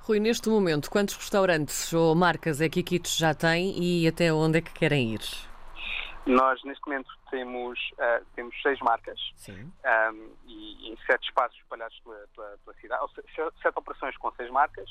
Rui, 0.00 0.20
neste 0.20 0.48
momento, 0.48 0.90
quantos 0.90 1.16
restaurantes 1.16 1.92
ou 1.92 2.14
marcas 2.14 2.60
é 2.60 2.68
que 2.68 2.82
Kits 2.82 3.16
já 3.16 3.34
tem 3.34 3.74
e 3.78 4.06
até 4.06 4.32
onde 4.32 4.58
é 4.58 4.60
que 4.62 4.72
querem 4.72 5.14
ir? 5.14 5.20
Nós, 6.24 6.62
neste 6.64 6.84
momento, 6.86 7.08
temos, 7.30 7.78
uh, 7.92 8.24
temos 8.34 8.54
seis 8.62 8.78
marcas 8.80 9.18
um, 9.48 10.30
e 10.48 10.96
sete 11.06 11.24
espaços 11.28 11.56
espalhados 11.58 11.98
pela, 12.00 12.16
pela, 12.34 12.58
pela 12.64 12.76
cidade, 12.80 13.02
ou 13.02 13.08
seja, 13.08 13.52
sete 13.62 13.78
operações 13.78 14.16
com 14.16 14.32
seis 14.32 14.50
marcas. 14.50 14.90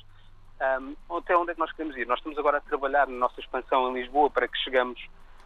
Um, 0.80 1.18
até 1.18 1.36
onde 1.36 1.52
é 1.52 1.54
que 1.54 1.60
nós 1.60 1.72
queremos 1.74 1.98
ir? 1.98 2.08
Nós 2.08 2.20
estamos 2.20 2.38
agora 2.38 2.58
a 2.58 2.62
trabalhar 2.62 3.08
na 3.08 3.18
nossa 3.18 3.40
expansão 3.42 3.90
em 3.90 4.02
Lisboa 4.02 4.30
para 4.30 4.48
que 4.48 4.58
chegamos, 4.60 5.00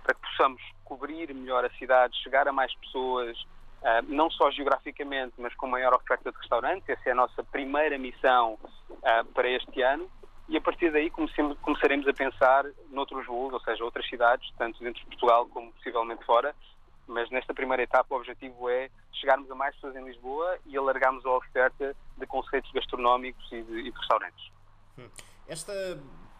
para 0.09 0.15
que 0.15 0.21
possamos 0.21 0.61
cobrir 0.83 1.31
melhor 1.35 1.63
a 1.63 1.69
cidade, 1.71 2.17
chegar 2.23 2.47
a 2.47 2.51
mais 2.51 2.73
pessoas, 2.77 3.39
uh, 3.39 4.01
não 4.07 4.31
só 4.31 4.49
geograficamente, 4.49 5.33
mas 5.37 5.53
com 5.53 5.67
maior 5.67 5.93
oferta 5.93 6.31
de 6.31 6.37
restaurantes. 6.37 6.89
Essa 6.89 7.09
é 7.09 7.11
a 7.11 7.15
nossa 7.15 7.43
primeira 7.43 7.95
missão 7.99 8.57
uh, 8.89 9.25
para 9.33 9.47
este 9.47 9.83
ano 9.83 10.09
e 10.47 10.57
a 10.57 10.61
partir 10.61 10.91
daí 10.91 11.11
começaremos 11.11 12.07
a 12.07 12.13
pensar 12.13 12.65
noutros 12.89 13.27
voos, 13.27 13.53
ou 13.53 13.59
seja, 13.59 13.83
outras 13.83 14.09
cidades, 14.09 14.51
tanto 14.57 14.83
dentro 14.83 14.99
de 15.01 15.05
Portugal 15.05 15.45
como 15.45 15.71
possivelmente 15.73 16.25
fora, 16.25 16.55
mas 17.07 17.29
nesta 17.29 17.53
primeira 17.53 17.83
etapa 17.83 18.15
o 18.15 18.17
objetivo 18.17 18.67
é 18.67 18.89
chegarmos 19.13 19.51
a 19.51 19.53
mais 19.53 19.75
pessoas 19.75 19.95
em 19.95 20.03
Lisboa 20.03 20.57
e 20.65 20.75
alargarmos 20.75 21.23
a 21.23 21.29
oferta 21.29 21.95
de 22.17 22.25
conceitos 22.25 22.71
gastronómicos 22.71 23.45
e 23.51 23.61
de, 23.61 23.79
e 23.79 23.91
de 23.91 23.97
restaurantes. 23.99 24.51
Hum. 24.97 25.07
Esta 25.49 25.73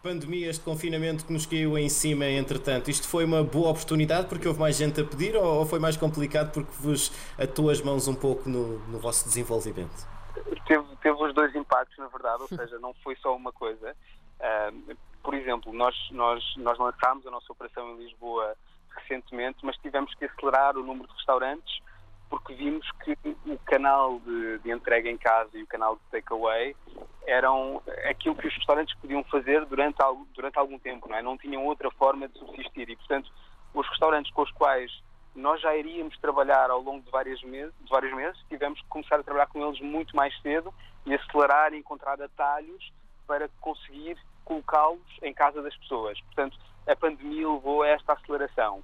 pandemia, 0.02 0.48
este 0.48 0.64
confinamento 0.64 1.26
que 1.26 1.32
nos 1.32 1.44
caiu 1.44 1.76
em 1.76 1.88
cima, 1.88 2.24
entretanto, 2.26 2.90
isto 2.90 3.08
foi 3.08 3.24
uma 3.24 3.42
boa 3.42 3.70
oportunidade 3.70 4.28
porque 4.28 4.46
houve 4.46 4.60
mais 4.60 4.76
gente 4.76 5.00
a 5.00 5.04
pedir 5.04 5.36
ou 5.36 5.66
foi 5.66 5.80
mais 5.80 5.96
complicado 5.96 6.52
porque 6.52 6.70
vos 6.78 7.10
atou 7.36 7.68
as 7.68 7.82
mãos 7.82 8.06
um 8.06 8.14
pouco 8.14 8.48
no, 8.48 8.78
no 8.86 8.98
vosso 9.00 9.24
desenvolvimento? 9.24 10.08
teve, 10.70 10.84
teve 11.02 11.22
os 11.22 11.34
dois 11.34 11.52
impactos, 11.56 11.98
na 11.98 12.06
verdade, 12.06 12.42
ou 12.42 12.48
seja, 12.48 12.78
não 12.78 12.94
foi 13.02 13.16
só 13.16 13.34
uma 13.34 13.50
coisa. 13.50 13.96
Uh, 14.38 14.96
por 15.24 15.34
exemplo, 15.34 15.72
nós, 15.72 15.96
nós, 16.12 16.44
nós 16.56 16.78
lançámos 16.78 17.26
a 17.26 17.30
nossa 17.30 17.52
operação 17.52 17.90
em 17.90 18.04
Lisboa 18.04 18.54
recentemente, 18.94 19.58
mas 19.64 19.76
tivemos 19.78 20.14
que 20.14 20.24
acelerar 20.24 20.76
o 20.76 20.84
número 20.84 21.08
de 21.08 21.14
restaurantes 21.14 21.80
porque 22.28 22.54
vimos 22.54 22.88
que 23.02 23.18
o 23.24 23.58
canal 23.66 24.20
de, 24.20 24.58
de 24.58 24.70
entrega 24.70 25.10
em 25.10 25.18
casa 25.18 25.50
e 25.54 25.64
o 25.64 25.66
canal 25.66 25.96
de 25.96 26.02
takeaway 26.12 26.76
eram 27.30 27.80
aquilo 28.08 28.34
que 28.34 28.48
os 28.48 28.54
restaurantes 28.54 28.94
podiam 28.98 29.22
fazer 29.24 29.64
durante, 29.66 29.98
durante 30.34 30.58
algum 30.58 30.78
tempo, 30.78 31.08
não 31.08 31.16
é? 31.16 31.22
Não 31.22 31.38
tinham 31.38 31.64
outra 31.64 31.90
forma 31.92 32.28
de 32.28 32.38
subsistir 32.38 32.90
e, 32.90 32.96
portanto, 32.96 33.30
os 33.72 33.88
restaurantes 33.88 34.32
com 34.32 34.42
os 34.42 34.50
quais 34.52 34.90
nós 35.34 35.60
já 35.60 35.74
iríamos 35.76 36.18
trabalhar 36.18 36.70
ao 36.70 36.80
longo 36.80 37.04
de, 37.04 37.10
vários 37.10 37.40
meses, 37.44 37.72
de 37.80 37.88
vários 37.88 38.12
meses, 38.14 38.38
tivemos 38.48 38.80
que 38.80 38.88
começar 38.88 39.20
a 39.20 39.22
trabalhar 39.22 39.46
com 39.46 39.64
eles 39.64 39.80
muito 39.80 40.14
mais 40.16 40.36
cedo 40.42 40.74
e 41.06 41.14
acelerar 41.14 41.72
e 41.72 41.78
encontrar 41.78 42.20
atalhos 42.20 42.92
para 43.26 43.48
conseguir 43.60 44.18
colocá-los 44.44 45.00
em 45.22 45.32
casa 45.32 45.62
das 45.62 45.76
pessoas. 45.76 46.20
Portanto, 46.22 46.58
a 46.86 46.96
pandemia 46.96 47.48
levou 47.48 47.82
a 47.82 47.88
esta 47.88 48.14
aceleração. 48.14 48.82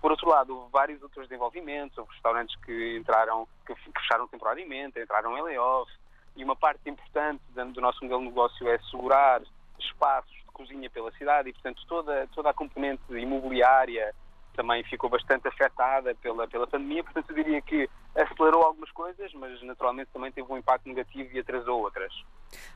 Por 0.00 0.10
outro 0.10 0.28
lado, 0.28 0.56
houve 0.56 0.72
vários 0.72 1.02
outros 1.02 1.28
desenvolvimentos, 1.28 1.96
houve 1.98 2.10
restaurantes 2.12 2.56
que 2.64 2.96
entraram, 2.96 3.46
que 3.66 3.74
fecharam 3.74 4.26
temporariamente, 4.26 4.98
entraram 4.98 5.36
em 5.36 5.42
layoff, 5.42 5.92
e 6.36 6.44
uma 6.44 6.56
parte 6.56 6.88
importante 6.88 7.42
do 7.54 7.80
nosso 7.80 8.02
modelo 8.02 8.20
de 8.20 8.28
negócio 8.28 8.68
é 8.68 8.76
assegurar 8.76 9.42
espaços 9.78 10.32
de 10.32 10.44
cozinha 10.52 10.90
pela 10.90 11.10
cidade 11.12 11.50
e, 11.50 11.52
portanto, 11.52 11.82
toda, 11.86 12.26
toda 12.28 12.50
a 12.50 12.54
componente 12.54 13.02
imobiliária 13.10 14.14
também 14.52 14.82
ficou 14.84 15.08
bastante 15.10 15.48
afetada 15.48 16.14
pela, 16.16 16.46
pela 16.46 16.66
pandemia, 16.66 17.02
portanto 17.04 17.30
eu 17.30 17.36
diria 17.36 17.62
que 17.62 17.88
acelerou 18.14 18.62
algumas 18.62 18.90
coisas, 18.90 19.32
mas 19.34 19.62
naturalmente 19.62 20.10
também 20.12 20.30
teve 20.30 20.50
um 20.52 20.58
impacto 20.58 20.86
negativo 20.88 21.30
e 21.32 21.38
atrasou 21.38 21.80
outras. 21.80 22.12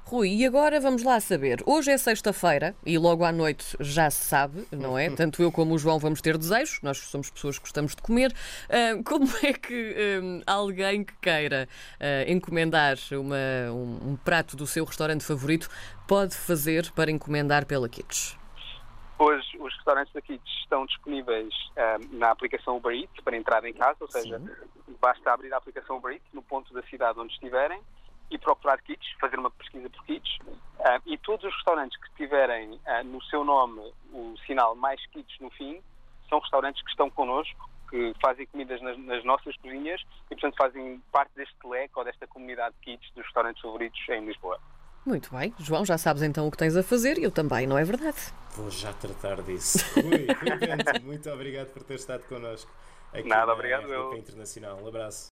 Rui, 0.05 0.29
e 0.31 0.47
agora 0.47 0.81
vamos 0.81 1.03
lá 1.03 1.21
saber. 1.21 1.63
Hoje 1.67 1.91
é 1.91 1.99
sexta-feira 1.99 2.75
e 2.85 2.97
logo 2.97 3.25
à 3.25 3.33
noite 3.33 3.77
já 3.81 4.09
se 4.09 4.25
sabe, 4.25 4.67
não 4.73 4.97
é? 4.97 5.11
Tanto 5.11 5.43
eu 5.43 5.53
como 5.53 5.75
o 5.75 5.79
João 5.79 5.99
vamos 5.99 6.23
ter 6.23 6.39
desejos, 6.39 6.81
nós 6.83 6.99
somos 6.99 7.29
pessoas 7.29 7.59
que 7.59 7.65
gostamos 7.65 7.95
de 7.95 8.01
comer. 8.01 8.33
Uh, 8.71 9.03
como 9.05 9.29
é 9.43 9.53
que 9.53 10.21
um, 10.23 10.41
alguém 10.47 11.05
que 11.05 11.15
queira 11.21 11.69
uh, 12.01 12.31
encomendar 12.31 12.97
uma, 13.13 13.37
um, 13.73 14.13
um 14.13 14.17
prato 14.17 14.57
do 14.57 14.67
seu 14.67 14.85
restaurante 14.85 15.25
favorito 15.25 15.69
pode 16.07 16.35
fazer 16.35 16.91
para 16.93 17.11
encomendar 17.11 17.67
pela 17.67 17.89
Kits? 17.89 18.39
Hoje, 19.19 19.57
os 19.59 19.75
restaurantes 19.75 20.13
daqui 20.13 20.41
estão 20.61 20.85
disponíveis 20.85 21.55
um, 21.77 21.81
ehm, 21.81 22.19
na 22.19 22.31
aplicação 22.31 22.77
Uber 22.77 22.95
Eats 22.95 23.21
para 23.25 23.37
entrar 23.37 23.65
em 23.65 23.73
casa, 23.73 23.97
ou 24.01 24.11
seja, 24.11 24.39
Sim. 24.39 24.97
basta 25.01 25.33
abrir 25.33 25.53
a 25.55 25.57
aplicação 25.57 25.97
Uber 25.97 26.13
Eats 26.13 26.33
no 26.35 26.43
ponto 26.43 26.73
da 26.75 26.83
cidade 26.83 27.19
onde 27.19 27.33
estiverem 27.33 27.81
e 28.31 28.39
procurar 28.39 28.81
kits, 28.83 29.07
fazer 29.21 29.39
uma 29.39 29.51
pesquisa 29.51 29.89
por 29.89 30.05
kits. 30.05 30.39
Uh, 30.47 31.01
e 31.07 31.17
todos 31.19 31.45
os 31.45 31.55
restaurantes 31.55 31.99
que 32.01 32.15
tiverem 32.17 32.73
uh, 32.73 33.05
no 33.05 33.23
seu 33.25 33.45
nome 33.45 33.81
o 34.13 34.35
sinal 34.47 34.75
mais 34.75 35.05
kits 35.07 35.39
no 35.41 35.51
fim 35.51 35.81
são 36.29 36.41
restaurantes 36.41 36.83
que 36.83 36.91
estão 36.91 37.09
connosco, 37.09 37.71
que 37.89 38.13
fazem 38.21 38.47
comidas 38.47 38.83
nas, 38.83 38.99
nas, 38.99 39.25
nossas 39.25 39.57
cozinhas 39.59 40.03
e, 40.27 40.35
portanto, 40.35 40.57
fazem 40.57 41.01
parte 41.13 41.33
deste 41.37 41.57
leque 41.65 41.93
ou 41.97 42.05
desta 42.05 42.27
comunidade 42.27 42.75
de 42.77 42.81
kits 42.83 43.13
dos 43.15 43.25
restaurantes 43.25 43.63
favoritos 43.63 44.01
em 44.09 44.27
Lisboa. 44.27 44.59
Muito 45.07 45.31
bem. 45.35 45.55
João, 45.61 45.85
já 45.85 45.97
sabes 45.97 46.23
então 46.23 46.49
o 46.49 46.51
que 46.51 46.57
tens 46.57 46.77
a 46.77 46.83
fazer 46.83 47.17
e 47.17 47.23
eu 47.23 47.31
também, 47.31 47.65
não 47.65 47.79
é 47.79 47.85
verdade? 47.85 48.17
Vou 48.57 48.69
já 48.69 48.93
tratar 48.93 49.41
disso. 49.43 49.79
Rui, 49.95 50.27
Rui 50.27 50.59
Bento, 50.59 51.05
muito 51.05 51.31
obrigado 51.31 51.69
por 51.69 51.85
ter 51.85 51.95
estado 51.95 52.25
connosco 52.25 52.69
aqui 53.13 53.29
Nada, 53.29 53.47
na 53.47 53.53
obrigado, 53.53 54.15
Internacional. 54.17 54.83
Um 54.83 54.89
abraço. 54.89 55.25